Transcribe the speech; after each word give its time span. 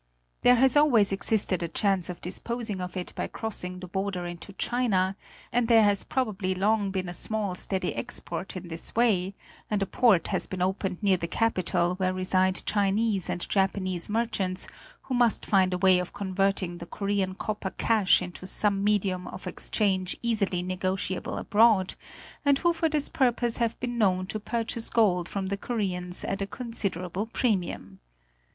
There 0.41 0.55
has 0.55 0.75
always 0.75 1.11
existed 1.11 1.61
a 1.61 1.67
chance 1.67 2.09
of 2.09 2.21
dis 2.21 2.39
posing 2.39 2.81
of 2.81 2.97
it 2.97 3.13
by 3.15 3.27
crossing 3.27 3.79
the 3.79 3.87
border 3.87 4.25
into 4.25 4.51
China, 4.53 5.15
and 5.51 5.67
there 5.67 5.83
has 5.83 6.03
probably 6.03 6.55
long 6.55 6.89
been 6.89 7.07
a 7.07 7.13
small 7.13 7.53
steady 7.53 7.93
export 7.93 8.57
in 8.57 8.67
this 8.67 8.95
way; 8.95 9.35
and 9.69 9.83
a 9.83 9.85
port 9.85 10.29
has 10.29 10.47
been 10.47 10.59
opened 10.59 11.03
near 11.03 11.17
the 11.17 11.27
capital 11.27 11.93
where 11.97 12.15
reside 12.15 12.65
Chinese 12.65 13.29
and 13.29 13.47
Japanese 13.47 14.09
merchants 14.09 14.67
who 15.03 15.13
must 15.13 15.45
find 15.45 15.71
a 15.71 15.77
way 15.77 15.99
of 15.99 16.13
converting 16.13 16.79
the 16.79 16.87
Korean 16.87 17.35
copper 17.35 17.69
cash 17.69 18.23
into 18.23 18.47
some 18.47 18.83
medium 18.83 19.27
of 19.27 19.45
exchange 19.45 20.17
easily 20.23 20.63
nego 20.63 20.95
tiable 20.95 21.37
abroad, 21.37 21.93
and 22.43 22.57
who 22.57 22.73
for 22.73 22.89
this 22.89 23.07
purpose 23.07 23.57
have 23.57 23.79
been 23.79 23.99
known 23.99 24.25
to 24.25 24.39
purchase 24.39 24.89
gold 24.89 25.29
from 25.29 25.49
the 25.49 25.57
Koreans 25.57 26.23
at 26.23 26.41
a 26.41 26.47
considerable 26.47 27.27
premium. 27.27 27.99